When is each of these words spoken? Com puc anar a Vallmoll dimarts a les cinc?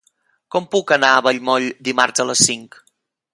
Com 0.55 0.63
puc 0.75 0.93
anar 0.95 1.11
a 1.17 1.19
Vallmoll 1.27 1.67
dimarts 1.89 2.25
a 2.25 2.27
les 2.31 2.43
cinc? 2.49 2.81